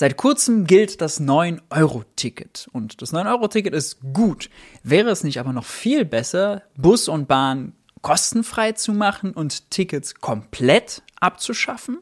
Seit 0.00 0.16
kurzem 0.16 0.64
gilt 0.64 1.00
das 1.00 1.20
9-Euro-Ticket. 1.20 2.68
Und 2.72 3.02
das 3.02 3.12
9-Euro-Ticket 3.12 3.74
ist 3.74 3.98
gut. 4.12 4.48
Wäre 4.84 5.10
es 5.10 5.24
nicht 5.24 5.40
aber 5.40 5.52
noch 5.52 5.64
viel 5.64 6.04
besser, 6.04 6.62
Bus 6.76 7.08
und 7.08 7.26
Bahn 7.26 7.72
kostenfrei 8.00 8.70
zu 8.70 8.92
machen 8.92 9.32
und 9.32 9.72
Tickets 9.72 10.14
komplett 10.14 11.02
abzuschaffen? 11.18 11.98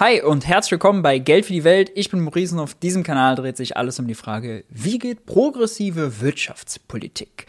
Hi 0.00 0.22
und 0.22 0.46
herzlich 0.46 0.70
willkommen 0.70 1.02
bei 1.02 1.18
Geld 1.18 1.46
für 1.46 1.52
die 1.52 1.64
Welt. 1.64 1.90
Ich 1.96 2.08
bin 2.08 2.20
Maurice 2.20 2.54
und 2.54 2.60
auf 2.60 2.74
diesem 2.74 3.02
Kanal 3.02 3.34
dreht 3.34 3.56
sich 3.56 3.76
alles 3.76 3.98
um 3.98 4.06
die 4.06 4.14
Frage, 4.14 4.62
wie 4.68 5.00
geht 5.00 5.26
progressive 5.26 6.20
Wirtschaftspolitik? 6.20 7.46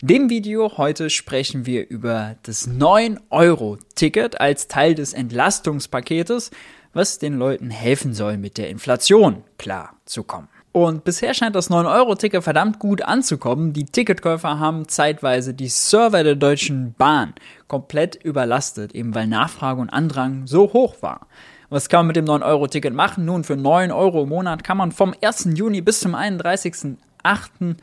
Dem 0.00 0.30
Video 0.30 0.78
heute 0.78 1.10
sprechen 1.10 1.66
wir 1.66 1.90
über 1.90 2.36
das 2.44 2.66
9-Euro-Ticket 2.66 4.40
als 4.40 4.66
Teil 4.66 4.94
des 4.94 5.12
Entlastungspaketes, 5.12 6.50
was 6.94 7.18
den 7.18 7.34
Leuten 7.36 7.68
helfen 7.68 8.14
soll, 8.14 8.38
mit 8.38 8.56
der 8.56 8.70
Inflation 8.70 9.44
klar 9.58 9.92
zu 10.06 10.22
kommen. 10.22 10.48
Und 10.72 11.04
bisher 11.04 11.34
scheint 11.34 11.54
das 11.54 11.68
9-Euro-Ticket 11.68 12.42
verdammt 12.42 12.78
gut 12.78 13.02
anzukommen. 13.02 13.74
Die 13.74 13.84
Ticketkäufer 13.84 14.58
haben 14.58 14.88
zeitweise 14.88 15.52
die 15.52 15.68
Server 15.68 16.24
der 16.24 16.36
Deutschen 16.36 16.94
Bahn 16.96 17.34
komplett 17.68 18.14
überlastet, 18.14 18.94
eben 18.94 19.14
weil 19.14 19.26
Nachfrage 19.26 19.82
und 19.82 19.90
Andrang 19.90 20.46
so 20.46 20.72
hoch 20.72 21.02
war. 21.02 21.26
Was 21.72 21.88
kann 21.88 22.00
man 22.00 22.08
mit 22.08 22.16
dem 22.16 22.24
9-Euro-Ticket 22.24 22.92
machen? 22.92 23.24
Nun, 23.24 23.44
für 23.44 23.54
9 23.54 23.92
Euro 23.92 24.24
im 24.24 24.30
Monat 24.30 24.64
kann 24.64 24.76
man 24.76 24.90
vom 24.90 25.14
1. 25.22 25.50
Juni 25.54 25.80
bis 25.80 26.00
zum 26.00 26.16
31.08. 26.16 27.76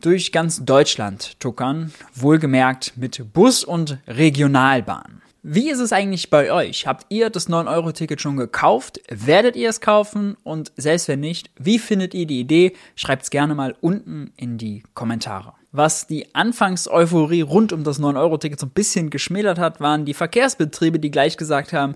durch 0.00 0.32
ganz 0.32 0.64
Deutschland 0.64 1.38
tuckern. 1.38 1.92
Wohlgemerkt 2.12 2.94
mit 2.96 3.32
Bus 3.32 3.62
und 3.62 3.98
Regionalbahn. 4.08 5.22
Wie 5.44 5.70
ist 5.70 5.78
es 5.78 5.92
eigentlich 5.92 6.28
bei 6.28 6.50
euch? 6.50 6.88
Habt 6.88 7.06
ihr 7.08 7.30
das 7.30 7.48
9-Euro-Ticket 7.48 8.20
schon 8.20 8.36
gekauft? 8.36 9.00
Werdet 9.08 9.54
ihr 9.54 9.70
es 9.70 9.80
kaufen? 9.80 10.36
Und 10.42 10.72
selbst 10.76 11.06
wenn 11.06 11.20
nicht, 11.20 11.50
wie 11.56 11.78
findet 11.78 12.14
ihr 12.14 12.26
die 12.26 12.40
Idee? 12.40 12.72
Schreibt 12.96 13.22
es 13.22 13.30
gerne 13.30 13.54
mal 13.54 13.76
unten 13.80 14.32
in 14.36 14.58
die 14.58 14.82
Kommentare. 14.94 15.52
Was 15.72 16.08
die 16.08 16.34
Anfangseuphorie 16.34 17.42
rund 17.42 17.72
um 17.72 17.84
das 17.84 18.00
9-Euro-Ticket 18.00 18.58
so 18.58 18.66
ein 18.66 18.70
bisschen 18.70 19.08
geschmälert 19.08 19.60
hat, 19.60 19.78
waren 19.80 20.04
die 20.04 20.14
Verkehrsbetriebe, 20.14 20.98
die 20.98 21.12
gleich 21.12 21.36
gesagt 21.36 21.72
haben, 21.72 21.94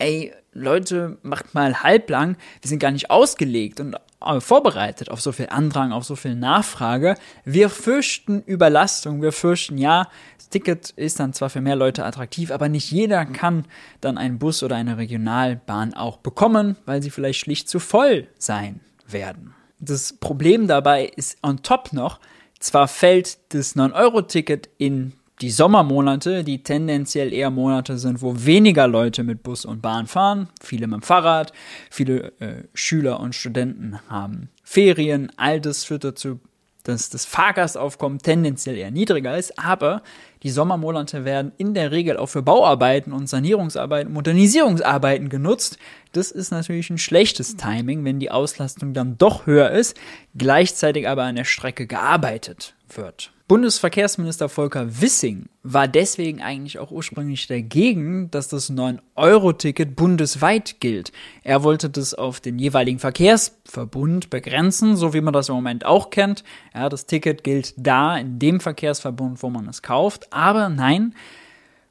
ey, 0.00 0.32
Leute, 0.52 1.18
macht 1.22 1.54
mal 1.54 1.82
halblang, 1.82 2.36
wir 2.60 2.68
sind 2.68 2.80
gar 2.80 2.90
nicht 2.90 3.10
ausgelegt 3.10 3.78
und 3.78 3.96
äh, 4.24 4.40
vorbereitet 4.40 5.10
auf 5.10 5.20
so 5.20 5.30
viel 5.32 5.48
Andrang, 5.48 5.92
auf 5.92 6.04
so 6.04 6.16
viel 6.16 6.34
Nachfrage. 6.34 7.14
Wir 7.44 7.70
fürchten 7.70 8.42
Überlastung, 8.42 9.22
wir 9.22 9.32
fürchten, 9.32 9.78
ja, 9.78 10.08
das 10.36 10.48
Ticket 10.48 10.90
ist 10.90 11.20
dann 11.20 11.32
zwar 11.32 11.50
für 11.50 11.60
mehr 11.60 11.76
Leute 11.76 12.04
attraktiv, 12.04 12.50
aber 12.50 12.68
nicht 12.68 12.90
jeder 12.90 13.24
kann 13.26 13.64
dann 14.00 14.18
einen 14.18 14.38
Bus 14.38 14.62
oder 14.62 14.76
eine 14.76 14.98
Regionalbahn 14.98 15.94
auch 15.94 16.16
bekommen, 16.16 16.76
weil 16.84 17.02
sie 17.02 17.10
vielleicht 17.10 17.40
schlicht 17.40 17.68
zu 17.68 17.78
voll 17.78 18.26
sein 18.38 18.80
werden. 19.06 19.54
Das 19.78 20.14
Problem 20.14 20.66
dabei 20.66 21.06
ist 21.06 21.38
on 21.42 21.62
top 21.62 21.92
noch, 21.92 22.18
zwar 22.58 22.88
fällt 22.88 23.54
das 23.54 23.76
9-Euro-Ticket 23.76 24.68
in 24.76 25.14
die 25.40 25.50
Sommermonate, 25.50 26.44
die 26.44 26.62
tendenziell 26.62 27.32
eher 27.32 27.50
Monate 27.50 27.98
sind, 27.98 28.20
wo 28.20 28.34
weniger 28.36 28.86
Leute 28.86 29.24
mit 29.24 29.42
Bus 29.42 29.64
und 29.64 29.80
Bahn 29.80 30.06
fahren, 30.06 30.48
viele 30.62 30.86
mit 30.86 31.00
dem 31.00 31.02
Fahrrad, 31.02 31.52
viele 31.90 32.32
äh, 32.40 32.64
Schüler 32.74 33.20
und 33.20 33.34
Studenten 33.34 33.98
haben 34.08 34.50
Ferien, 34.62 35.32
all 35.36 35.60
das 35.60 35.84
führt 35.84 36.04
dazu, 36.04 36.40
dass 36.84 37.10
das 37.10 37.24
Fahrgastaufkommen 37.26 38.18
tendenziell 38.18 38.76
eher 38.76 38.90
niedriger 38.90 39.36
ist, 39.36 39.58
aber 39.58 40.02
die 40.42 40.50
Sommermonate 40.50 41.24
werden 41.24 41.52
in 41.58 41.74
der 41.74 41.90
Regel 41.90 42.16
auch 42.16 42.26
für 42.26 42.42
Bauarbeiten 42.42 43.12
und 43.12 43.28
Sanierungsarbeiten, 43.28 44.12
Modernisierungsarbeiten 44.12 45.28
genutzt. 45.28 45.78
Das 46.12 46.30
ist 46.30 46.50
natürlich 46.50 46.88
ein 46.90 46.98
schlechtes 46.98 47.56
Timing, 47.56 48.04
wenn 48.04 48.18
die 48.18 48.30
Auslastung 48.30 48.94
dann 48.94 49.18
doch 49.18 49.46
höher 49.46 49.70
ist, 49.70 49.98
gleichzeitig 50.36 51.06
aber 51.06 51.24
an 51.24 51.36
der 51.36 51.44
Strecke 51.44 51.86
gearbeitet 51.86 52.74
wird. 52.88 53.32
Bundesverkehrsminister 53.50 54.48
Volker 54.48 55.00
Wissing 55.00 55.46
war 55.64 55.88
deswegen 55.88 56.40
eigentlich 56.40 56.78
auch 56.78 56.92
ursprünglich 56.92 57.48
dagegen, 57.48 58.30
dass 58.30 58.46
das 58.46 58.70
9-Euro-Ticket 58.70 59.96
bundesweit 59.96 60.76
gilt. 60.78 61.10
Er 61.42 61.64
wollte 61.64 61.90
das 61.90 62.14
auf 62.14 62.38
den 62.38 62.60
jeweiligen 62.60 63.00
Verkehrsverbund 63.00 64.30
begrenzen, 64.30 64.94
so 64.94 65.14
wie 65.14 65.20
man 65.20 65.34
das 65.34 65.48
im 65.48 65.56
Moment 65.56 65.84
auch 65.84 66.10
kennt. 66.10 66.44
Ja, 66.72 66.88
das 66.88 67.06
Ticket 67.06 67.42
gilt 67.42 67.74
da 67.76 68.16
in 68.16 68.38
dem 68.38 68.60
Verkehrsverbund, 68.60 69.42
wo 69.42 69.50
man 69.50 69.66
es 69.66 69.82
kauft. 69.82 70.32
Aber 70.32 70.68
nein, 70.68 71.16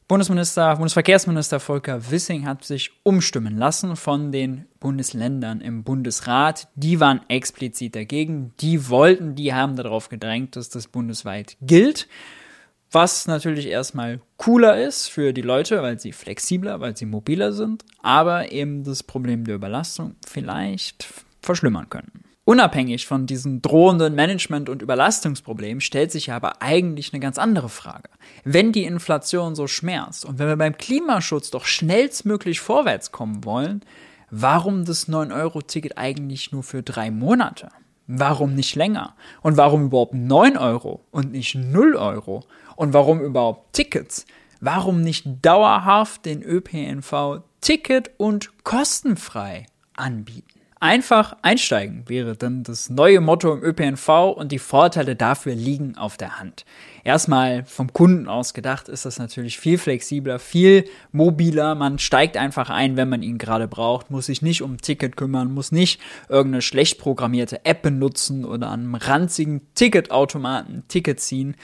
Bundesminister, 0.10 0.76
Bundesverkehrsminister 0.76 1.60
Volker 1.60 2.10
Wissing 2.10 2.48
hat 2.48 2.64
sich 2.64 2.90
umstimmen 3.04 3.60
lassen 3.60 3.96
von 3.96 4.32
den 4.32 4.66
Bundesländern 4.80 5.62
im 5.62 5.84
Bundesrat. 5.84 6.68
Die 6.74 7.00
waren 7.00 7.22
explizit 7.28 7.96
dagegen. 7.96 8.52
Die 8.60 8.90
wollten, 8.90 9.36
die 9.36 9.54
haben 9.54 9.76
darauf 9.76 10.10
gedrängt, 10.10 10.56
dass 10.56 10.70
das 10.70 10.88
bundesweit 10.88 11.58
gilt. 11.62 12.08
Was 12.92 13.28
natürlich 13.28 13.68
erstmal 13.68 14.20
cooler 14.38 14.84
ist 14.84 15.10
für 15.10 15.32
die 15.32 15.44
Leute, 15.44 15.84
weil 15.84 16.00
sie 16.00 16.12
flexibler, 16.12 16.80
weil 16.80 16.98
sie 16.98 17.06
mobiler 17.06 17.54
sind, 17.54 17.86
aber 18.02 18.52
eben 18.52 18.84
das 18.84 19.04
Problem 19.04 19.44
der 19.44 19.54
Überlastung 19.54 20.16
vielleicht 20.26 21.08
verschlimmern 21.40 21.88
können. 21.88 22.24
Unabhängig 22.50 23.06
von 23.06 23.28
diesen 23.28 23.62
drohenden 23.62 24.16
Management- 24.16 24.70
und 24.70 24.82
Überlastungsproblemen 24.82 25.82
stellt 25.82 26.12
sich 26.12 26.32
aber 26.32 26.64
eigentlich 26.64 27.14
eine 27.14 27.20
ganz 27.20 27.38
andere 27.38 27.70
Frage. 27.70 28.10
Wenn 28.44 28.72
die 28.72 28.86
Inflation 28.86 29.54
so 29.54 29.68
schmerzt 29.68 30.26
und 30.26 30.40
wenn 30.40 30.48
wir 30.48 30.56
beim 30.56 30.76
Klimaschutz 30.76 31.52
doch 31.52 31.66
schnellstmöglich 31.66 32.60
vorwärts 32.60 33.12
kommen 33.12 33.46
wollen, 33.46 33.82
warum 34.32 34.84
das 34.84 35.08
9-Euro-Ticket 35.08 36.00
eigentlich 36.00 36.52
nur 36.52 36.64
für 36.64 36.82
drei 36.82 37.12
Monate? 37.12 37.70
Warum 38.08 38.56
nicht 38.56 38.76
länger? 38.76 39.16
Und 39.44 39.56
warum 39.56 39.86
überhaupt 39.86 40.16
9 40.16 40.58
Euro 40.58 41.06
und 41.12 41.34
nicht 41.34 41.54
0 41.54 41.96
Euro? 41.98 42.46
Und 42.76 42.94
warum 42.94 43.22
überhaupt 43.22 43.74
Tickets? 43.74 44.26
Warum 44.60 45.04
nicht 45.04 45.46
dauerhaft 45.46 46.26
den 46.26 46.42
ÖPNV 46.42 47.44
ticket- 47.62 48.10
und 48.18 48.64
kostenfrei 48.64 49.68
anbieten? 49.96 50.59
Einfach 50.82 51.36
einsteigen 51.42 52.08
wäre 52.08 52.38
dann 52.38 52.64
das 52.64 52.90
neue 52.90 53.20
Motto 53.20 53.54
im 53.54 53.62
ÖPNV 53.62 54.34
und 54.38 54.54
die 54.54 54.60
Vorteile 54.60 55.18
dafür 55.18 55.54
liegen 55.54 55.98
auf 55.98 56.16
der 56.16 56.40
Hand. 56.40 56.64
Erstmal 57.04 57.66
vom 57.66 57.92
Kunden 57.92 58.30
aus 58.30 58.54
gedacht 58.54 58.88
ist 58.88 59.04
das 59.04 59.20
natürlich 59.20 59.60
viel 59.60 59.78
flexibler, 59.78 60.40
viel 60.40 60.86
mobiler. 61.12 61.76
Man 61.76 62.00
steigt 62.00 62.38
einfach 62.38 62.70
ein, 62.70 62.96
wenn 62.96 63.10
man 63.10 63.24
ihn 63.24 63.38
gerade 63.38 63.68
braucht, 63.68 64.10
muss 64.10 64.28
sich 64.28 64.42
nicht 64.42 64.62
um 64.62 64.76
ein 64.76 64.78
Ticket 64.78 65.18
kümmern, 65.18 65.54
muss 65.54 65.74
nicht 65.74 66.00
irgendeine 66.30 66.62
schlecht 66.62 66.98
programmierte 66.98 67.66
App 67.66 67.82
benutzen 67.82 68.46
oder 68.46 68.70
an 68.70 68.80
einem 68.80 68.96
ranzigen 68.96 69.62
Ticketautomaten 69.76 70.76
ein 70.76 70.88
Ticket 70.88 71.20
ziehen. 71.20 71.58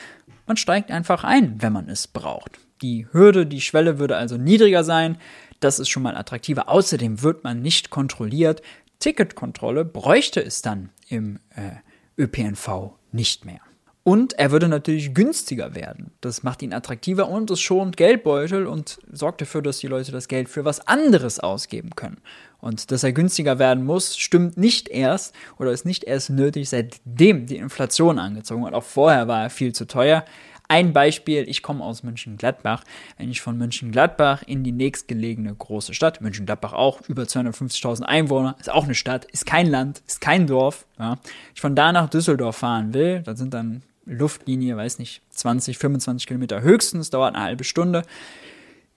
Man 0.46 0.58
steigt 0.58 0.92
einfach 0.92 1.24
ein, 1.24 1.62
wenn 1.62 1.72
man 1.72 1.88
es 1.88 2.08
braucht. 2.08 2.60
Die 2.82 3.08
Hürde, 3.14 3.46
die 3.46 3.62
Schwelle 3.62 3.98
würde 3.98 4.18
also 4.18 4.36
niedriger 4.36 4.84
sein. 4.84 5.18
Das 5.62 5.80
ist 5.80 5.88
schon 5.88 6.04
mal 6.04 6.18
attraktiver. 6.18 6.68
Außerdem 6.68 7.24
wird 7.24 7.46
man 7.46 7.62
nicht 7.62 7.90
kontrolliert. 7.90 8.62
Ticketkontrolle 9.00 9.86
bräuchte 9.86 10.44
es 10.44 10.62
dann 10.62 10.90
im 11.08 11.40
äh, 11.56 12.22
ÖPNV 12.22 12.94
nicht 13.12 13.46
mehr. 13.46 13.62
Und 14.08 14.34
er 14.34 14.52
würde 14.52 14.68
natürlich 14.68 15.16
günstiger 15.16 15.74
werden. 15.74 16.12
Das 16.22 16.44
macht 16.44 16.62
ihn 16.62 16.74
attraktiver 16.74 17.28
und 17.28 17.50
es 17.50 17.60
schont 17.60 17.98
Geldbeutel 17.98 18.68
und 18.68 19.00
sorgt 19.12 19.42
dafür, 19.42 19.64
dass 19.64 19.80
die 19.80 19.88
Leute 19.88 20.12
das 20.12 20.28
Geld 20.28 20.48
für 20.48 20.64
was 20.64 20.88
anderes 20.88 21.40
ausgeben 21.40 21.90
können. 21.96 22.22
Und 22.60 22.92
dass 22.92 23.04
er 23.04 23.14
günstiger 23.14 23.58
werden 23.58 23.84
muss, 23.84 24.16
stimmt 24.16 24.58
nicht 24.58 24.90
erst 24.90 25.34
oder 25.58 25.72
ist 25.72 25.88
nicht 25.88 26.04
erst 26.04 26.30
nötig, 26.30 26.70
seitdem 26.70 27.48
die 27.48 27.58
Inflation 27.58 28.20
angezogen 28.20 28.66
hat. 28.66 28.76
Auch 28.76 28.84
vorher 28.84 29.28
war 29.28 29.42
er 29.42 29.50
viel 29.50 29.74
zu 29.74 29.88
teuer. 29.88 30.24
Ein 30.68 30.94
Beispiel, 30.94 31.48
ich 31.48 31.62
komme 31.62 31.84
aus 31.84 32.04
Mönchengladbach. 32.04 32.84
Wenn 33.18 33.30
ich 33.30 33.42
von 33.42 33.58
Mönchengladbach 33.58 34.44
in 34.44 34.64
die 34.64 34.72
nächstgelegene 34.72 35.54
große 35.54 35.94
Stadt, 35.94 36.22
Mönchengladbach 36.22 36.74
auch, 36.74 37.02
über 37.08 37.24
250.000 37.24 38.04
Einwohner, 38.04 38.56
ist 38.60 38.72
auch 38.72 38.86
eine 38.86 38.96
Stadt, 38.96 39.26
ist 39.26 39.46
kein 39.46 39.68
Land, 39.68 40.02
ist 40.08 40.22
kein 40.22 40.48
Dorf, 40.48 40.86
ja. 41.00 41.18
Ich 41.54 41.62
von 41.62 41.76
da 41.76 41.92
nach 41.92 42.10
Düsseldorf 42.10 42.58
fahren 42.58 42.94
will, 42.94 43.22
da 43.22 43.36
sind 43.36 43.54
dann 43.54 43.84
Luftlinie, 44.06 44.78
weiß 44.78 45.00
nicht, 45.00 45.22
20, 45.32 45.78
25 45.78 46.28
Kilometer 46.28 46.62
höchstens, 46.62 47.10
dauert 47.10 47.36
eine 47.36 47.44
halbe 47.44 47.64
Stunde. 47.64 48.04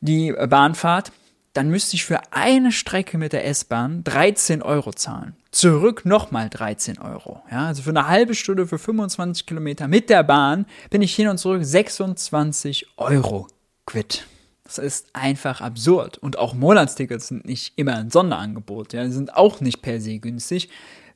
Die 0.01 0.33
Bahnfahrt, 0.33 1.13
dann 1.59 1.71
müsste 1.71 1.97
ich 1.97 2.05
für 2.05 2.21
eine 2.31 2.71
Strecke 2.71 3.19
mit 3.19 3.33
der 3.33 3.45
S-Bahn 3.45 4.05
13 4.05 4.63
Euro 4.63 4.93
zahlen. 4.93 5.35
Zurück 5.51 6.05
nochmal 6.05 6.49
13 6.49 7.01
Euro. 7.01 7.43
Ja, 7.51 7.67
also 7.67 7.83
für 7.83 7.91
eine 7.91 8.07
halbe 8.07 8.37
Stunde 8.37 8.69
für 8.69 8.79
25 8.79 9.45
Kilometer 9.45 9.89
mit 9.89 10.09
der 10.09 10.23
Bahn 10.23 10.67
bin 10.91 11.03
ich 11.03 11.17
hin 11.17 11.27
und 11.27 11.39
zurück 11.39 11.65
26 11.65 12.87
Euro 12.97 13.49
quitt. 13.87 14.29
Das 14.63 14.79
ist 14.79 15.09
einfach 15.15 15.61
absurd. 15.61 16.17
Und 16.19 16.39
auch 16.39 16.55
Monatstickets 16.55 17.27
sind 17.27 17.45
nicht 17.45 17.73
immer 17.75 17.97
ein 17.97 18.11
Sonderangebot. 18.11 18.93
Ja, 18.93 19.03
die 19.03 19.11
sind 19.11 19.35
auch 19.35 19.61
nicht 19.61 19.83
per 19.83 20.01
se 20.01 20.21
günstig. 20.21 20.69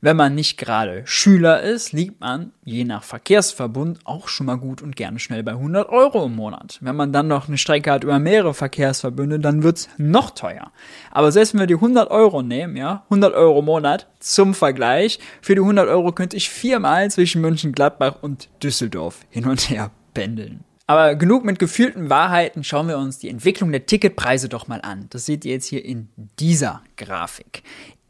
Wenn 0.04 0.16
man 0.16 0.34
nicht 0.34 0.56
gerade 0.56 1.02
Schüler 1.04 1.62
ist, 1.62 1.92
liegt 1.92 2.20
man 2.20 2.50
je 2.64 2.82
nach 2.82 3.04
Verkehrsverbund 3.04 4.00
auch 4.02 4.26
schon 4.26 4.46
mal 4.46 4.56
gut 4.56 4.82
und 4.82 4.96
gerne 4.96 5.20
schnell 5.20 5.44
bei 5.44 5.52
100 5.52 5.88
Euro 5.90 6.26
im 6.26 6.34
Monat. 6.34 6.78
Wenn 6.80 6.96
man 6.96 7.12
dann 7.12 7.28
noch 7.28 7.46
eine 7.46 7.56
Strecke 7.56 7.92
hat 7.92 8.02
über 8.02 8.18
mehrere 8.18 8.52
Verkehrsverbünde, 8.52 9.38
dann 9.38 9.62
wird's 9.62 9.88
noch 9.98 10.30
teuer. 10.30 10.72
Aber 11.12 11.30
selbst 11.30 11.54
wenn 11.54 11.60
wir 11.60 11.68
die 11.68 11.74
100 11.74 12.10
Euro 12.10 12.42
nehmen, 12.42 12.76
ja, 12.76 13.04
100 13.10 13.32
Euro 13.32 13.60
im 13.60 13.66
Monat 13.66 14.08
zum 14.18 14.54
Vergleich, 14.54 15.20
für 15.40 15.54
die 15.54 15.60
100 15.60 15.86
Euro 15.86 16.10
könnte 16.10 16.36
ich 16.36 16.50
viermal 16.50 17.08
zwischen 17.08 17.40
München, 17.40 17.70
Gladbach 17.70 18.16
und 18.22 18.48
Düsseldorf 18.60 19.20
hin 19.30 19.46
und 19.46 19.70
her 19.70 19.92
pendeln. 20.14 20.64
Aber 20.88 21.14
genug 21.14 21.44
mit 21.44 21.60
gefühlten 21.60 22.10
Wahrheiten, 22.10 22.64
schauen 22.64 22.88
wir 22.88 22.98
uns 22.98 23.18
die 23.18 23.28
Entwicklung 23.28 23.70
der 23.70 23.86
Ticketpreise 23.86 24.48
doch 24.48 24.66
mal 24.66 24.80
an. 24.80 25.06
Das 25.10 25.26
seht 25.26 25.44
ihr 25.44 25.52
jetzt 25.52 25.66
hier 25.66 25.84
in 25.84 26.08
dieser 26.40 26.82
Grafik. 26.96 27.62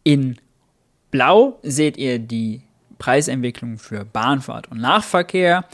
In 0.05 0.39
Blau 1.13 1.59
seht 1.63 1.99
ihr 1.99 2.19
die 2.19 2.63
Preisentwicklung 2.99 3.79
für 3.79 4.05
Bahnfahrt 4.05 4.71
und 4.73 4.81
Nahverkehr. 4.81 5.65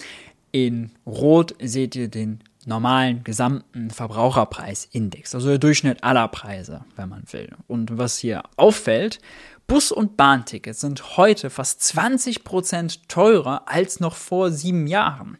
In 0.51 0.91
Rot 1.07 1.55
seht 1.63 1.95
ihr 1.95 2.09
den 2.09 2.41
normalen 2.67 3.23
gesamten 3.23 3.91
Verbraucherpreisindex, 3.91 5.35
also 5.35 5.49
der 5.49 5.59
Durchschnitt 5.59 6.03
aller 6.03 6.27
Preise, 6.29 6.85
wenn 6.97 7.09
man 7.09 7.23
will. 7.31 7.51
Und 7.69 7.97
was 7.97 8.19
hier 8.19 8.43
auffällt, 8.57 9.21
Bus- 9.69 9.93
und 9.93 10.17
Bahntickets 10.17 10.81
sind 10.81 11.17
heute 11.17 11.51
fast 11.51 11.83
20 11.83 12.43
Prozent 12.43 13.09
teurer 13.09 13.63
als 13.67 14.01
noch 14.01 14.17
vor 14.17 14.51
sieben 14.51 14.89
Jahren. 14.89 15.39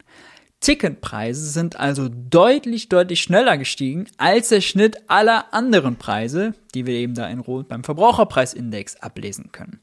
Ticketpreise 0.59 1.49
sind 1.49 1.79
also 1.79 2.09
deutlich, 2.09 2.89
deutlich 2.89 3.21
schneller 3.21 3.57
gestiegen 3.57 4.07
als 4.17 4.49
der 4.49 4.61
Schnitt 4.61 5.09
aller 5.09 5.53
anderen 5.53 5.95
Preise, 5.95 6.53
die 6.73 6.85
wir 6.85 6.95
eben 6.95 7.15
da 7.15 7.27
in 7.27 7.39
Rot 7.39 7.69
beim 7.69 7.83
Verbraucherpreisindex 7.83 8.97
ablesen 8.97 9.51
können. 9.51 9.79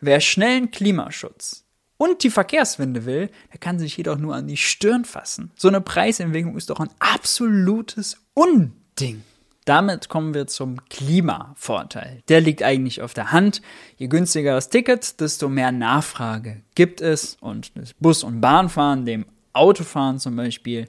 Wer 0.00 0.20
schnellen 0.20 0.70
Klimaschutz 0.72 1.64
und 1.96 2.24
die 2.24 2.30
Verkehrswende 2.30 3.04
will, 3.04 3.30
der 3.52 3.60
kann 3.60 3.78
sich 3.78 3.96
jedoch 3.96 4.18
nur 4.18 4.34
an 4.34 4.48
die 4.48 4.56
Stirn 4.56 5.04
fassen. 5.04 5.52
So 5.56 5.68
eine 5.68 5.80
Preisentwicklung 5.80 6.56
ist 6.56 6.70
doch 6.70 6.80
ein 6.80 6.90
absolutes 6.98 8.18
Unding. 8.34 9.22
Damit 9.64 10.08
kommen 10.08 10.32
wir 10.32 10.46
zum 10.46 10.84
Klimavorteil. 10.88 12.22
Der 12.28 12.40
liegt 12.40 12.62
eigentlich 12.62 13.02
auf 13.02 13.14
der 13.14 13.32
Hand. 13.32 13.62
Je 13.96 14.06
günstiger 14.06 14.54
das 14.54 14.70
Ticket, 14.70 15.20
desto 15.20 15.48
mehr 15.48 15.72
Nachfrage 15.72 16.62
gibt 16.76 17.00
es 17.00 17.36
und 17.40 17.76
das 17.76 17.92
Bus- 17.94 18.22
und 18.22 18.40
Bahnfahren 18.40 19.06
dem 19.06 19.26
Autofahren 19.56 20.18
zum 20.18 20.36
Beispiel 20.36 20.88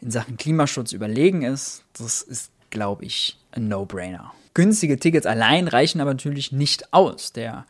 in 0.00 0.10
Sachen 0.10 0.36
Klimaschutz 0.36 0.92
überlegen 0.92 1.42
ist, 1.42 1.84
das 1.94 2.22
ist, 2.22 2.50
glaube 2.70 3.04
ich, 3.04 3.38
ein 3.52 3.68
No-Brainer. 3.68 4.32
Günstige 4.54 4.98
Tickets 4.98 5.26
allein 5.26 5.68
reichen 5.68 6.00
aber 6.00 6.12
natürlich 6.12 6.52
nicht 6.52 6.92
aus. 6.92 7.32
Der 7.32 7.64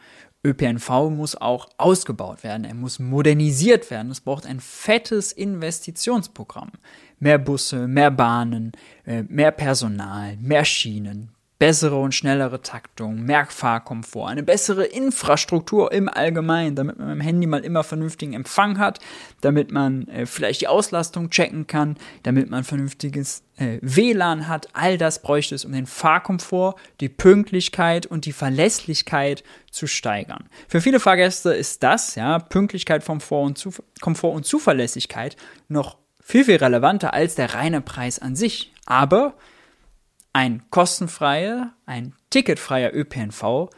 ÖPNV 0.44 1.11
muss 1.11 1.37
auch 1.37 1.69
ausgebaut 1.79 2.43
werden, 2.43 2.64
er 2.64 2.75
muss 2.75 2.99
modernisiert 2.99 3.90
werden. 3.90 4.11
Es 4.11 4.20
braucht 4.20 4.46
ein 4.46 4.58
fettes 4.58 5.31
Investitionsprogramm. 5.32 6.73
Mehr 7.20 7.38
Busse, 7.38 7.87
mehr 7.87 8.11
Bahnen, 8.11 8.73
äh, 9.06 9.23
mehr 9.23 9.52
Personal, 9.52 10.37
mehr 10.38 10.64
Schienen, 10.64 11.31
bessere 11.62 11.94
und 11.94 12.12
schnellere 12.12 12.60
Taktung, 12.60 13.22
mehr 13.22 13.46
Fahrkomfort, 13.46 14.26
eine 14.26 14.42
bessere 14.42 14.84
Infrastruktur 14.84 15.92
im 15.92 16.08
Allgemeinen, 16.08 16.74
damit 16.74 16.98
man 16.98 17.06
mit 17.06 17.18
dem 17.18 17.20
Handy 17.20 17.46
mal 17.46 17.64
immer 17.64 17.84
vernünftigen 17.84 18.32
Empfang 18.32 18.80
hat, 18.80 18.98
damit 19.42 19.70
man 19.70 20.08
äh, 20.08 20.26
vielleicht 20.26 20.62
die 20.62 20.66
Auslastung 20.66 21.30
checken 21.30 21.68
kann, 21.68 21.98
damit 22.24 22.50
man 22.50 22.64
vernünftiges 22.64 23.44
äh, 23.58 23.78
WLAN 23.80 24.48
hat. 24.48 24.70
All 24.72 24.98
das 24.98 25.22
bräuchte 25.22 25.54
es, 25.54 25.64
um 25.64 25.70
den 25.70 25.86
Fahrkomfort, 25.86 26.74
die 26.98 27.08
Pünktlichkeit 27.08 28.06
und 28.06 28.24
die 28.24 28.32
Verlässlichkeit 28.32 29.44
zu 29.70 29.86
steigern. 29.86 30.48
Für 30.66 30.80
viele 30.80 30.98
Fahrgäste 30.98 31.54
ist 31.54 31.84
das, 31.84 32.16
ja, 32.16 32.40
Pünktlichkeit, 32.40 33.06
Komfort 33.06 33.44
und, 33.44 33.68
Komfort 34.00 34.34
und 34.34 34.44
Zuverlässigkeit 34.44 35.36
noch 35.68 35.96
viel, 36.20 36.44
viel 36.44 36.56
relevanter 36.56 37.14
als 37.14 37.36
der 37.36 37.54
reine 37.54 37.80
Preis 37.80 38.18
an 38.18 38.34
sich. 38.34 38.72
Aber 38.84 39.36
ein 40.32 40.62
kostenfreier, 40.70 41.73
ein 41.87 42.14
ticketfreier 42.31 42.94
ÖPNV 42.94 43.70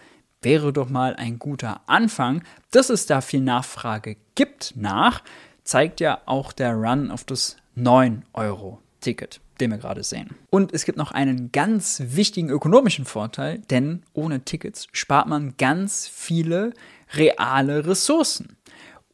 wäre 0.43 0.73
doch 0.73 0.89
mal 0.89 1.17
ein 1.17 1.39
guter 1.39 1.81
Anfang. 1.87 2.43
Dass 2.71 2.91
es 2.91 3.07
da 3.07 3.21
viel 3.21 3.41
Nachfrage 3.41 4.17
gibt 4.35 4.75
nach, 4.77 5.23
zeigt 5.65 6.01
ja 6.01 6.21
auch 6.27 6.53
der 6.53 6.75
Run 6.75 7.11
auf 7.11 7.25
das 7.25 7.57
9-Euro-Ticket, 7.77 9.41
den 9.61 9.71
wir 9.71 9.79
gerade 9.79 10.05
sehen. 10.05 10.31
Und 10.51 10.73
es 10.73 10.85
gibt 10.85 10.99
noch 10.99 11.13
einen 11.13 11.51
ganz 11.51 12.03
wichtigen 12.07 12.51
ökonomischen 12.51 13.07
Vorteil, 13.07 13.59
denn 13.71 14.03
ohne 14.13 14.45
Tickets 14.45 14.87
spart 14.93 15.27
man 15.27 15.55
ganz 15.57 16.07
viele 16.07 16.73
reale 17.15 17.87
Ressourcen. 17.87 18.57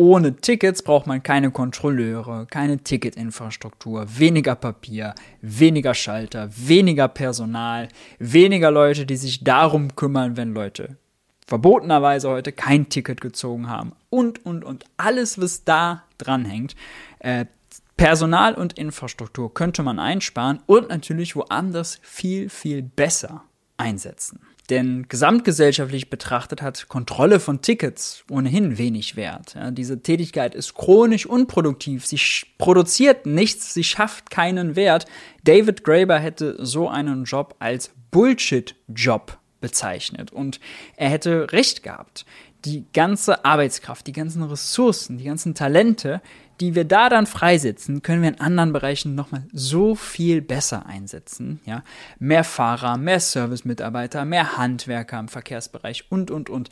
Ohne 0.01 0.35
Tickets 0.35 0.81
braucht 0.81 1.07
man 1.07 1.23
keine 1.23 1.51
Kontrolleure, 1.51 2.47
keine 2.47 2.79
Ticketinfrastruktur, 2.79 4.07
weniger 4.19 4.55
Papier, 4.55 5.15
weniger 5.43 5.93
Schalter, 5.93 6.49
weniger 6.57 7.07
Personal, 7.07 7.89
weniger 8.19 8.71
Leute, 8.71 9.05
die 9.05 9.17
sich 9.17 9.45
darum 9.45 9.95
kümmern, 9.97 10.39
wenn 10.39 10.55
Leute 10.55 10.97
verbotenerweise 11.47 12.31
heute 12.31 12.51
kein 12.51 12.89
Ticket 12.89 13.21
gezogen 13.21 13.69
haben 13.69 13.93
und, 14.09 14.47
und, 14.47 14.65
und 14.65 14.87
alles, 14.97 15.39
was 15.39 15.65
da 15.65 16.05
dranhängt. 16.17 16.77
Äh, 17.19 17.45
Personal 17.99 18.55
und 18.55 18.79
Infrastruktur 18.79 19.53
könnte 19.53 19.83
man 19.83 19.99
einsparen 19.99 20.61
und 20.65 20.89
natürlich 20.89 21.37
woanders 21.37 21.99
viel, 22.01 22.49
viel 22.49 22.81
besser 22.81 23.45
einsetzen. 23.77 24.41
Denn 24.71 25.07
gesamtgesellschaftlich 25.09 26.11
betrachtet 26.11 26.63
hat 26.63 26.89
Kontrolle 26.89 27.41
von 27.41 27.61
Tickets 27.61 28.25
ohnehin 28.31 28.79
wenig 28.79 29.17
Wert. 29.17 29.55
Ja, 29.55 29.73
diese 29.73 30.01
Tätigkeit 30.01 30.55
ist 30.55 30.75
chronisch 30.75 31.27
unproduktiv. 31.27 32.07
Sie 32.07 32.21
produziert 32.57 33.27
nichts, 33.27 33.75
sie 33.75 33.83
schafft 33.83 34.31
keinen 34.31 34.77
Wert. 34.77 35.07
David 35.43 35.83
Graeber 35.83 36.19
hätte 36.21 36.65
so 36.65 36.89
einen 36.89 37.25
Job 37.25 37.57
als 37.59 37.91
Bullshit-Job 38.13 39.39
bezeichnet. 39.61 40.33
Und 40.33 40.61
er 40.97 41.11
hätte 41.11 41.53
recht 41.53 41.83
gehabt. 41.83 42.25
Die 42.65 42.85
ganze 42.93 43.45
Arbeitskraft, 43.45 44.07
die 44.07 44.13
ganzen 44.13 44.43
Ressourcen, 44.45 45.19
die 45.19 45.25
ganzen 45.25 45.55
Talente, 45.55 46.21
die 46.61 46.75
wir 46.75 46.85
da 46.85 47.09
dann 47.09 47.27
freisetzen, 47.27 48.03
können 48.03 48.23
wir 48.23 48.29
in 48.29 48.41
anderen 48.41 48.73
Bereichen 48.73 49.15
nochmal 49.15 49.45
so 49.53 49.95
viel 49.95 50.43
besser 50.43 50.87
einsetzen. 50.87 51.61
Ja? 51.65 51.83
Mehr 52.19 52.45
Fahrer, 52.45 52.99
mehr 52.99 53.21
Servicemitarbeiter, 53.21 54.25
mehr 54.25 54.59
Handwerker 54.59 55.19
im 55.19 55.29
Verkehrsbereich 55.29 56.05
und, 56.11 56.31
und, 56.31 56.51
und. 56.51 56.71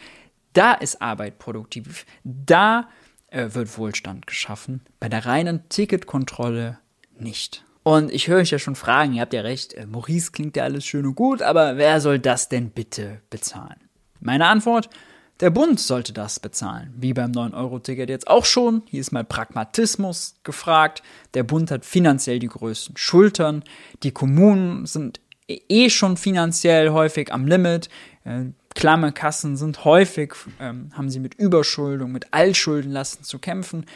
Da 0.53 0.73
ist 0.73 1.01
Arbeit 1.01 1.39
produktiv. 1.39 2.05
Da 2.25 2.89
äh, 3.29 3.49
wird 3.53 3.77
Wohlstand 3.79 4.27
geschaffen. 4.27 4.83
Bei 5.01 5.09
der 5.09 5.27
reinen 5.27 5.69
Ticketkontrolle 5.69 6.79
nicht. 7.19 7.65
Und 7.83 8.13
ich 8.13 8.29
höre 8.29 8.39
euch 8.39 8.51
ja 8.51 8.59
schon 8.59 8.75
fragen, 8.75 9.15
ihr 9.15 9.23
habt 9.23 9.33
ja 9.33 9.41
recht, 9.41 9.75
äh, 9.75 9.87
Maurice 9.87 10.33
klingt 10.33 10.57
ja 10.57 10.65
alles 10.65 10.85
schön 10.85 11.07
und 11.07 11.15
gut, 11.15 11.41
aber 11.41 11.77
wer 11.77 12.01
soll 12.01 12.19
das 12.19 12.49
denn 12.49 12.71
bitte 12.71 13.23
bezahlen? 13.31 13.81
Meine 14.21 14.47
Antwort, 14.47 14.91
der 15.41 15.51
Bund 15.51 15.79
sollte 15.79 16.13
das 16.13 16.41
bezahlen, 16.41 16.93
wie 16.97 17.13
beim 17.13 17.31
9-Euro-Ticket 17.31 18.09
jetzt 18.09 18.27
auch 18.27 18.45
schon. 18.45 18.83
Hier 18.87 19.01
ist 19.01 19.13
mal 19.13 19.25
Pragmatismus 19.25 20.35
gefragt. 20.43 21.03
Der 21.35 21.45
Bund 21.45 21.71
hat 21.71 21.85
finanziell 21.85 22.41
die 22.41 22.49
größten 22.49 22.97
Schultern. 22.97 23.63
Die 24.03 24.11
Kommunen 24.11 24.87
sind 24.87 25.21
eh 25.47 25.91
schon 25.91 26.17
finanziell 26.17 26.91
häufig 26.91 27.33
am 27.33 27.47
Limit. 27.47 27.89
Äh, 28.25 28.47
klamme 28.75 29.13
Kassen 29.13 29.57
sind 29.57 29.85
häufig, 29.85 30.35
ähm, 30.61 30.91
haben 30.95 31.09
sie 31.09 31.21
mit 31.21 31.35
Überschuldung, 31.35 32.11
mit 32.11 32.33
Altschuldenlasten 32.33 33.25
zu 33.25 33.39
kämpfen. 33.39 33.87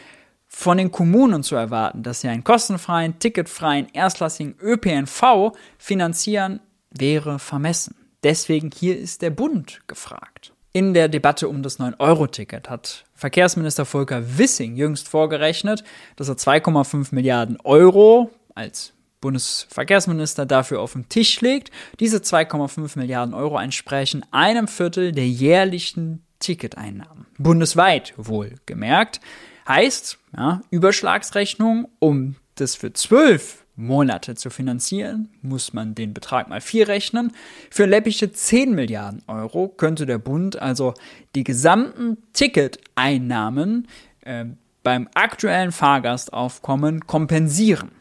Von 0.47 0.77
den 0.77 0.91
Kommunen 0.91 1.43
zu 1.43 1.55
erwarten, 1.55 2.03
dass 2.03 2.21
sie 2.21 2.29
einen 2.29 2.43
kostenfreien, 2.43 3.19
ticketfreien, 3.19 3.87
erstklassigen 3.91 4.55
ÖPNV 4.61 5.51
finanzieren, 5.77 6.59
wäre 6.91 7.39
vermessen. 7.39 7.95
Deswegen 8.23 8.71
hier 8.71 8.97
ist 8.97 9.21
der 9.21 9.31
Bund 9.31 9.81
gefragt. 9.87 10.52
In 10.75 10.95
der 10.95 11.07
Debatte 11.07 11.49
um 11.49 11.61
das 11.61 11.79
9-Euro-Ticket 11.79 12.67
hat 12.67 13.05
Verkehrsminister 13.13 13.85
Volker 13.85 14.39
Wissing 14.39 14.75
jüngst 14.75 15.07
vorgerechnet, 15.07 15.83
dass 16.15 16.29
er 16.29 16.35
2,5 16.35 17.13
Milliarden 17.13 17.59
Euro 17.63 18.31
als 18.55 18.93
Bundesverkehrsminister 19.21 20.47
dafür 20.47 20.81
auf 20.81 20.93
den 20.93 21.07
Tisch 21.09 21.41
legt. 21.41 21.69
Diese 21.99 22.17
2,5 22.17 22.97
Milliarden 22.97 23.35
Euro 23.35 23.59
entsprechen 23.59 24.25
einem 24.31 24.67
Viertel 24.67 25.11
der 25.11 25.27
jährlichen 25.27 26.25
Ticketeinnahmen. 26.39 27.27
Bundesweit 27.37 28.15
wohl 28.17 28.55
gemerkt. 28.65 29.21
Heißt, 29.67 30.17
ja, 30.35 30.61
Überschlagsrechnung, 30.71 31.87
um 31.99 32.35
das 32.55 32.73
für 32.73 32.93
zwölf 32.93 33.62
Monate 33.75 34.35
zu 34.35 34.49
finanzieren, 34.49 35.29
muss 35.41 35.73
man 35.73 35.95
den 35.95 36.13
Betrag 36.13 36.47
mal 36.47 36.61
vier 36.61 36.87
rechnen. 36.87 37.31
Für 37.71 37.85
läppische 37.85 38.31
10 38.31 38.75
Milliarden 38.75 39.23
Euro 39.27 39.67
könnte 39.67 40.05
der 40.05 40.19
Bund 40.19 40.61
also 40.61 40.93
die 41.35 41.43
gesamten 41.43 42.17
Ticketeinnahmen 42.33 43.87
äh, 44.21 44.45
beim 44.83 45.07
aktuellen 45.15 45.71
Fahrgastaufkommen 45.71 47.07
kompensieren. 47.07 47.91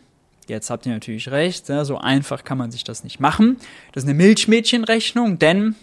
Jetzt 0.48 0.68
habt 0.70 0.84
ihr 0.84 0.92
natürlich 0.92 1.30
recht, 1.30 1.68
ja, 1.68 1.84
so 1.84 1.96
einfach 1.96 2.44
kann 2.44 2.58
man 2.58 2.70
sich 2.70 2.84
das 2.84 3.04
nicht 3.04 3.20
machen. 3.20 3.56
Das 3.92 4.02
ist 4.02 4.08
eine 4.08 4.18
Milchmädchenrechnung, 4.18 5.38
denn 5.38 5.76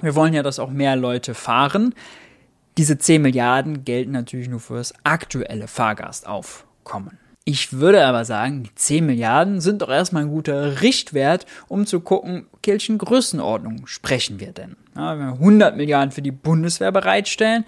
wir 0.00 0.14
wollen 0.14 0.32
ja, 0.32 0.42
dass 0.42 0.58
auch 0.58 0.70
mehr 0.70 0.96
Leute 0.96 1.34
fahren. 1.34 1.94
Diese 2.78 2.98
10 2.98 3.22
Milliarden 3.22 3.84
gelten 3.84 4.12
natürlich 4.12 4.48
nur 4.48 4.60
für 4.60 4.76
das 4.76 4.94
aktuelle 5.04 5.68
Fahrgastaufkommen. 5.68 7.18
Ich 7.50 7.72
würde 7.72 8.06
aber 8.06 8.24
sagen, 8.24 8.62
die 8.62 8.72
10 8.76 9.04
Milliarden 9.04 9.60
sind 9.60 9.82
doch 9.82 9.88
erstmal 9.88 10.22
ein 10.22 10.28
guter 10.28 10.82
Richtwert, 10.82 11.46
um 11.66 11.84
zu 11.84 11.98
gucken, 11.98 12.46
welchen 12.64 12.96
Größenordnungen 12.96 13.88
sprechen 13.88 14.38
wir 14.38 14.52
denn. 14.52 14.76
Ja, 14.94 15.18
wenn 15.18 15.26
wir 15.26 15.32
100 15.32 15.76
Milliarden 15.76 16.12
für 16.12 16.22
die 16.22 16.30
Bundeswehr 16.30 16.92
bereitstellen, 16.92 17.64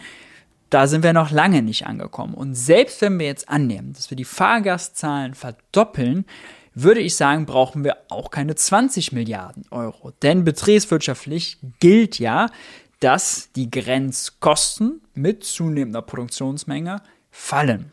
da 0.71 0.87
sind 0.87 1.03
wir 1.03 1.13
noch 1.13 1.33
lange 1.33 1.63
nicht 1.63 1.85
angekommen. 1.85 2.35
Und 2.35 2.55
selbst 2.55 3.01
wenn 3.01 3.19
wir 3.19 3.27
jetzt 3.27 3.49
annehmen, 3.49 3.93
dass 3.93 4.09
wir 4.09 4.17
die 4.17 4.25
Fahrgastzahlen 4.25 5.35
verdoppeln, 5.35 6.27
würde 6.75 7.01
ich 7.01 7.17
sagen, 7.17 7.45
brauchen 7.45 7.83
wir 7.83 7.97
auch 8.09 8.31
keine 8.31 8.55
20 8.55 9.11
Milliarden 9.11 9.65
Euro. 9.73 10.13
Denn 10.23 10.45
betriebswirtschaftlich 10.45 11.59
gilt 11.81 12.21
ja, 12.21 12.51
dass 13.01 13.51
die 13.57 13.69
Grenzkosten 13.69 15.01
mit 15.15 15.43
zunehmender 15.43 16.03
Produktionsmenge 16.03 17.03
fallen. 17.33 17.92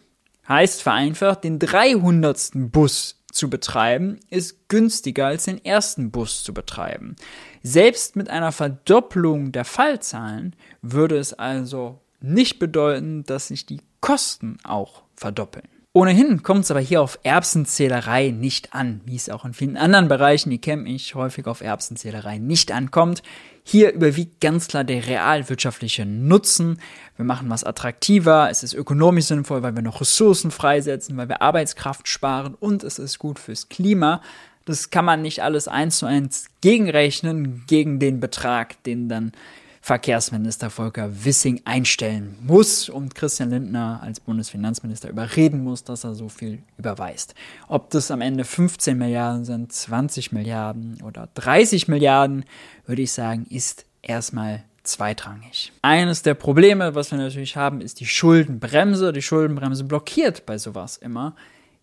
Heißt 0.49 0.81
vereinfacht, 0.81 1.43
den 1.43 1.59
300. 1.59 2.51
Bus 2.55 3.23
zu 3.31 3.49
betreiben 3.49 4.19
ist 4.29 4.67
günstiger 4.67 5.27
als 5.27 5.45
den 5.45 5.63
ersten 5.63 6.09
Bus 6.11 6.43
zu 6.43 6.53
betreiben. 6.53 7.15
Selbst 7.61 8.15
mit 8.15 8.29
einer 8.29 8.51
Verdopplung 8.51 9.51
der 9.51 9.65
Fallzahlen 9.65 10.55
würde 10.81 11.17
es 11.17 11.33
also 11.33 12.01
nicht 12.19 12.59
bedeuten, 12.59 13.23
dass 13.23 13.47
sich 13.47 13.65
die 13.65 13.81
Kosten 14.01 14.57
auch 14.63 15.03
verdoppeln. 15.15 15.78
Ohnehin 15.99 16.43
kommt 16.43 16.63
es 16.63 16.71
aber 16.71 16.79
hier 16.79 17.01
auf 17.01 17.19
Erbsenzählerei 17.23 18.29
nicht 18.29 18.73
an, 18.73 19.01
wie 19.03 19.17
es 19.17 19.29
auch 19.29 19.43
in 19.43 19.53
vielen 19.53 19.75
anderen 19.75 20.07
Bereichen, 20.07 20.49
die 20.49 20.61
kenne 20.61 20.87
ich, 20.87 21.13
häufig 21.13 21.45
auf 21.45 21.59
Erbsenzählerei 21.59 22.37
nicht 22.37 22.71
ankommt. 22.71 23.21
Hier 23.65 23.91
überwiegt 23.91 24.39
ganz 24.39 24.69
klar 24.69 24.85
der 24.85 25.07
realwirtschaftliche 25.07 26.05
Nutzen. 26.05 26.79
Wir 27.17 27.25
machen 27.25 27.49
was 27.49 27.65
attraktiver, 27.65 28.47
es 28.49 28.63
ist 28.63 28.75
ökonomisch 28.75 29.25
sinnvoll, 29.25 29.61
weil 29.61 29.75
wir 29.75 29.81
noch 29.81 29.99
Ressourcen 29.99 30.51
freisetzen, 30.51 31.17
weil 31.17 31.27
wir 31.27 31.41
Arbeitskraft 31.41 32.07
sparen 32.07 32.55
und 32.57 32.85
es 32.85 32.97
ist 32.97 33.19
gut 33.19 33.37
fürs 33.37 33.67
Klima. 33.67 34.21
Das 34.63 34.91
kann 34.91 35.03
man 35.03 35.21
nicht 35.21 35.43
alles 35.43 35.67
eins 35.67 35.97
zu 35.97 36.05
eins 36.05 36.47
gegenrechnen 36.61 37.65
gegen 37.67 37.99
den 37.99 38.21
Betrag, 38.21 38.81
den 38.83 39.09
dann 39.09 39.33
Verkehrsminister 39.81 40.69
Volker 40.69 41.23
Wissing 41.25 41.61
einstellen 41.65 42.37
muss 42.41 42.89
und 42.89 43.15
Christian 43.15 43.49
Lindner 43.49 43.99
als 44.03 44.19
Bundesfinanzminister 44.19 45.09
überreden 45.09 45.63
muss, 45.63 45.83
dass 45.83 46.03
er 46.03 46.15
so 46.15 46.29
viel 46.29 46.59
überweist. 46.77 47.33
Ob 47.67 47.89
das 47.89 48.11
am 48.11 48.21
Ende 48.21 48.43
15 48.43 48.97
Milliarden 48.97 49.45
sind, 49.45 49.71
20 49.71 50.31
Milliarden 50.31 51.01
oder 51.01 51.29
30 51.33 51.87
Milliarden, 51.87 52.45
würde 52.85 53.01
ich 53.01 53.11
sagen, 53.11 53.45
ist 53.49 53.85
erstmal 54.01 54.63
zweitrangig. 54.83 55.71
Eines 55.81 56.23
der 56.23 56.33
Probleme, 56.33 56.95
was 56.95 57.11
wir 57.11 57.17
natürlich 57.17 57.55
haben, 57.55 57.81
ist 57.81 57.99
die 57.99 58.05
Schuldenbremse. 58.05 59.13
Die 59.13 59.21
Schuldenbremse 59.21 59.83
blockiert 59.83 60.45
bei 60.45 60.57
sowas 60.57 60.97
immer. 60.97 61.35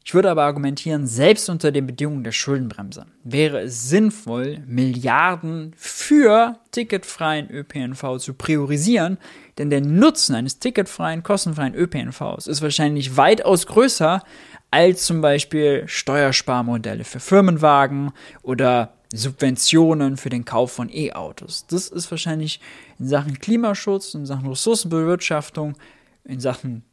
Ich 0.04 0.14
würde 0.14 0.30
aber 0.30 0.44
argumentieren, 0.44 1.08
selbst 1.08 1.48
unter 1.48 1.72
den 1.72 1.84
Bedingungen 1.84 2.22
der 2.22 2.30
Schuldenbremse 2.30 3.06
wäre 3.24 3.62
es 3.62 3.88
sinnvoll, 3.88 4.62
Milliarden 4.64 5.74
für 6.06 6.60
ticketfreien 6.70 7.50
ÖPNV 7.50 8.18
zu 8.18 8.34
priorisieren, 8.34 9.18
denn 9.58 9.70
der 9.70 9.80
Nutzen 9.80 10.36
eines 10.36 10.60
ticketfreien, 10.60 11.24
kostenfreien 11.24 11.74
ÖPNVs 11.74 12.46
ist 12.46 12.62
wahrscheinlich 12.62 13.16
weitaus 13.16 13.66
größer 13.66 14.22
als 14.70 15.04
zum 15.04 15.20
Beispiel 15.20 15.82
Steuersparmodelle 15.88 17.02
für 17.02 17.18
Firmenwagen 17.18 18.12
oder 18.42 18.94
Subventionen 19.12 20.16
für 20.16 20.28
den 20.28 20.44
Kauf 20.44 20.70
von 20.70 20.90
E-Autos. 20.92 21.66
Das 21.66 21.88
ist 21.88 22.08
wahrscheinlich 22.12 22.60
in 23.00 23.08
Sachen 23.08 23.40
Klimaschutz, 23.40 24.14
in 24.14 24.26
Sachen 24.26 24.48
Ressourcenbewirtschaftung, 24.48 25.74
in 26.22 26.38
Sachen 26.38 26.84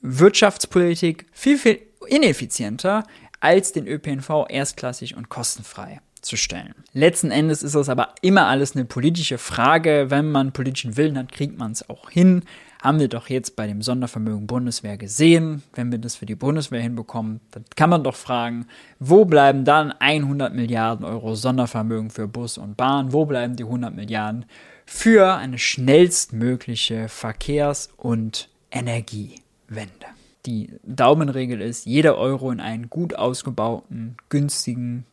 Wirtschaftspolitik 0.00 1.26
viel, 1.32 1.58
viel 1.58 1.78
ineffizienter, 2.06 3.04
als 3.38 3.72
den 3.72 3.86
ÖPNV 3.86 4.46
erstklassig 4.48 5.14
und 5.14 5.28
kostenfrei 5.28 6.00
zu 6.22 6.36
stellen. 6.36 6.74
Letzten 6.92 7.30
Endes 7.30 7.62
ist 7.62 7.74
das 7.74 7.88
aber 7.88 8.14
immer 8.22 8.46
alles 8.46 8.74
eine 8.74 8.84
politische 8.84 9.38
Frage. 9.38 10.06
Wenn 10.08 10.30
man 10.30 10.52
politischen 10.52 10.96
Willen 10.96 11.18
hat, 11.18 11.32
kriegt 11.32 11.58
man 11.58 11.72
es 11.72 11.88
auch 11.90 12.10
hin. 12.10 12.44
Haben 12.80 13.00
wir 13.00 13.08
doch 13.08 13.28
jetzt 13.28 13.54
bei 13.54 13.66
dem 13.66 13.82
Sondervermögen 13.82 14.46
Bundeswehr 14.46 14.96
gesehen. 14.96 15.62
Wenn 15.74 15.92
wir 15.92 15.98
das 15.98 16.16
für 16.16 16.26
die 16.26 16.34
Bundeswehr 16.34 16.80
hinbekommen, 16.80 17.40
dann 17.50 17.64
kann 17.76 17.90
man 17.90 18.02
doch 18.02 18.16
fragen, 18.16 18.66
wo 18.98 19.24
bleiben 19.24 19.64
dann 19.64 19.92
100 19.92 20.54
Milliarden 20.54 21.04
Euro 21.04 21.34
Sondervermögen 21.34 22.10
für 22.10 22.26
Bus 22.26 22.58
und 22.58 22.76
Bahn? 22.76 23.12
Wo 23.12 23.26
bleiben 23.26 23.56
die 23.56 23.64
100 23.64 23.94
Milliarden 23.94 24.46
für 24.86 25.34
eine 25.34 25.58
schnellstmögliche 25.58 27.08
Verkehrs- 27.08 27.90
und 27.96 28.48
Energiewende? 28.70 30.06
Die 30.46 30.70
Daumenregel 30.82 31.60
ist, 31.60 31.86
jeder 31.86 32.16
Euro 32.16 32.50
in 32.50 32.58
einen 32.58 32.90
gut 32.90 33.14
ausgebauten, 33.14 34.16
günstigen, 34.28 35.06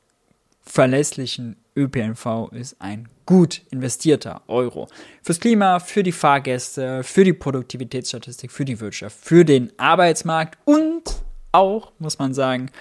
verlässlichen 0.61 1.55
ÖPNV 1.75 2.51
ist 2.51 2.75
ein 2.79 3.07
gut 3.25 3.61
investierter 3.71 4.41
Euro. 4.47 4.87
Fürs 5.21 5.39
Klima, 5.39 5.79
für 5.79 6.03
die 6.03 6.11
Fahrgäste, 6.11 7.03
für 7.03 7.23
die 7.23 7.33
Produktivitätsstatistik, 7.33 8.51
für 8.51 8.65
die 8.65 8.79
Wirtschaft, 8.79 9.17
für 9.19 9.45
den 9.45 9.71
Arbeitsmarkt 9.77 10.57
und 10.65 11.03
auch, 11.51 11.91
muss 11.99 12.19
man 12.19 12.33
sagen, 12.33 12.71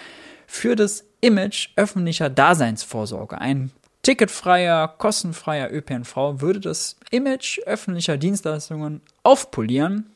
für 0.47 0.77
das 0.77 1.05
Image 1.21 1.71
öffentlicher 1.77 2.31
Daseinsvorsorge. 2.31 3.41
Ein 3.41 3.71
ticketfreier, 4.03 4.89
kostenfreier 4.89 5.71
ÖPNV 5.71 6.41
würde 6.41 6.61
das 6.61 6.97
Image 7.11 7.59
öffentlicher 7.67 8.17
Dienstleistungen 8.17 9.03
aufpolieren 9.23 10.07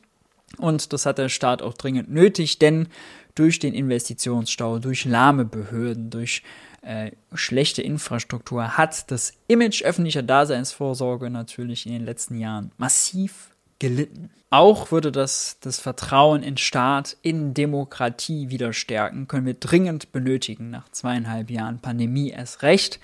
und 0.59 0.93
das 0.93 1.07
hat 1.07 1.19
der 1.19 1.29
Staat 1.29 1.63
auch 1.63 1.75
dringend 1.75 2.11
nötig, 2.11 2.59
denn 2.59 2.89
durch 3.35 3.59
den 3.59 3.75
Investitionsstau, 3.75 4.79
durch 4.79 5.05
lahme 5.05 5.45
Behörden, 5.45 6.11
durch 6.11 6.43
äh, 6.83 7.13
schlechte 7.35 7.81
Infrastruktur 7.81 8.77
hat 8.77 9.11
das 9.11 9.33
Image 9.47 9.83
öffentlicher 9.83 10.23
Daseinsvorsorge 10.23 11.31
natürlich 11.31 11.87
in 11.87 11.93
den 11.93 12.05
letzten 12.05 12.39
Jahren 12.39 12.73
massiv 12.77 13.51
gelitten. 13.79 14.31
Auch 14.51 14.93
würde 14.93 15.13
das 15.13 15.57
das 15.61 15.81
Vertrauen 15.81 16.43
in 16.43 16.57
Staat, 16.57 17.17
in 17.23 17.55
Demokratie 17.55 18.51
wieder 18.51 18.73
stärken, 18.73 19.27
können 19.29 19.47
wir 19.47 19.55
dringend 19.55 20.13
benötigen 20.13 20.71
nach 20.71 20.91
zweieinhalb 20.91 21.51
Jahren 21.51 21.79
Pandemie 21.79 22.31
erst 22.31 22.63
recht. 22.63 23.01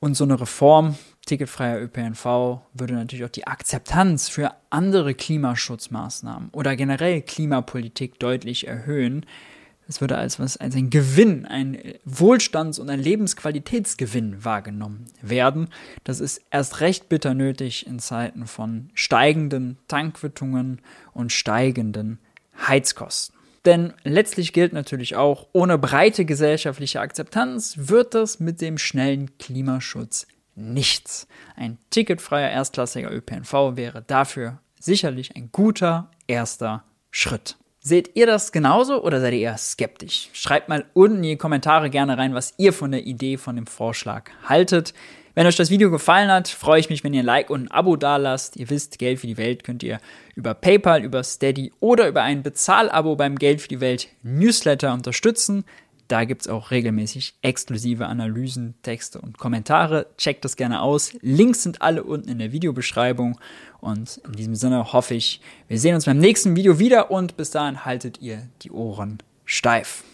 Und 0.00 0.16
so 0.16 0.24
eine 0.24 0.40
Reform, 0.40 0.96
ticketfreier 1.26 1.80
ÖPNV, 1.80 2.60
würde 2.74 2.94
natürlich 2.94 3.24
auch 3.24 3.30
die 3.30 3.46
Akzeptanz 3.46 4.28
für 4.28 4.52
andere 4.70 5.14
Klimaschutzmaßnahmen 5.14 6.50
oder 6.52 6.76
generell 6.76 7.22
Klimapolitik 7.22 8.18
deutlich 8.18 8.66
erhöhen. 8.66 9.26
Es 9.88 10.00
würde 10.00 10.16
als 10.16 10.38
was 10.38 10.56
als 10.56 10.74
ein 10.74 10.90
Gewinn, 10.90 11.44
ein 11.44 11.78
Wohlstands- 12.04 12.78
und 12.78 12.88
ein 12.88 13.00
Lebensqualitätsgewinn 13.00 14.44
wahrgenommen 14.44 15.04
werden. 15.20 15.68
Das 16.04 16.20
ist 16.20 16.40
erst 16.50 16.80
recht 16.80 17.08
bitter 17.08 17.34
nötig 17.34 17.86
in 17.86 17.98
Zeiten 17.98 18.46
von 18.46 18.90
steigenden 18.94 19.78
Tankquittungen 19.88 20.80
und 21.12 21.32
steigenden 21.32 22.18
Heizkosten. 22.66 23.36
Denn 23.64 23.92
letztlich 24.02 24.52
gilt 24.52 24.72
natürlich 24.72 25.14
auch, 25.14 25.46
ohne 25.52 25.78
breite 25.78 26.24
gesellschaftliche 26.24 27.00
Akzeptanz 27.00 27.74
wird 27.76 28.14
das 28.14 28.40
mit 28.40 28.60
dem 28.60 28.76
schnellen 28.76 29.38
Klimaschutz 29.38 30.26
nichts. 30.54 31.26
Ein 31.56 31.78
ticketfreier 31.90 32.50
erstklassiger 32.50 33.12
ÖPNV 33.12 33.76
wäre 33.76 34.02
dafür 34.02 34.60
sicherlich 34.78 35.36
ein 35.36 35.50
guter 35.52 36.10
erster 36.26 36.84
Schritt. 37.10 37.56
Seht 37.80 38.12
ihr 38.14 38.26
das 38.26 38.52
genauso 38.52 39.02
oder 39.02 39.20
seid 39.20 39.34
ihr 39.34 39.40
eher 39.40 39.58
skeptisch? 39.58 40.28
Schreibt 40.32 40.68
mal 40.68 40.84
unten 40.94 41.16
in 41.16 41.22
die 41.22 41.36
Kommentare 41.36 41.90
gerne 41.90 42.16
rein, 42.16 42.34
was 42.34 42.54
ihr 42.56 42.72
von 42.72 42.92
der 42.92 43.04
Idee, 43.04 43.38
von 43.38 43.56
dem 43.56 43.66
Vorschlag 43.66 44.30
haltet. 44.44 44.94
Wenn 45.34 45.46
euch 45.46 45.56
das 45.56 45.70
Video 45.70 45.90
gefallen 45.90 46.30
hat, 46.30 46.46
freue 46.46 46.78
ich 46.78 46.90
mich, 46.90 47.02
wenn 47.02 47.14
ihr 47.14 47.22
ein 47.22 47.26
Like 47.26 47.48
und 47.48 47.64
ein 47.64 47.70
Abo 47.70 47.96
dalasst. 47.96 48.56
Ihr 48.56 48.68
wisst, 48.68 48.98
Geld 48.98 49.18
für 49.18 49.26
die 49.26 49.38
Welt 49.38 49.64
könnt 49.64 49.82
ihr 49.82 49.98
über 50.34 50.52
PayPal, 50.52 51.02
über 51.02 51.24
Steady 51.24 51.72
oder 51.80 52.06
über 52.06 52.22
ein 52.22 52.42
Bezahlabo 52.42 53.16
beim 53.16 53.36
Geld 53.36 53.62
für 53.62 53.68
die 53.68 53.80
Welt 53.80 54.08
Newsletter 54.22 54.92
unterstützen. 54.92 55.64
Da 56.12 56.24
gibt 56.24 56.42
es 56.42 56.48
auch 56.48 56.70
regelmäßig 56.70 57.36
exklusive 57.40 58.04
Analysen, 58.04 58.74
Texte 58.82 59.18
und 59.18 59.38
Kommentare. 59.38 60.08
Checkt 60.18 60.44
das 60.44 60.56
gerne 60.56 60.82
aus. 60.82 61.14
Links 61.22 61.62
sind 61.62 61.80
alle 61.80 62.04
unten 62.04 62.28
in 62.28 62.38
der 62.38 62.52
Videobeschreibung. 62.52 63.40
Und 63.80 64.20
in 64.26 64.32
diesem 64.32 64.54
Sinne 64.54 64.92
hoffe 64.92 65.14
ich, 65.14 65.40
wir 65.68 65.80
sehen 65.80 65.94
uns 65.94 66.04
beim 66.04 66.18
nächsten 66.18 66.54
Video 66.54 66.78
wieder 66.78 67.10
und 67.10 67.38
bis 67.38 67.50
dahin 67.50 67.86
haltet 67.86 68.20
ihr 68.20 68.46
die 68.60 68.70
Ohren 68.70 69.22
steif. 69.46 70.04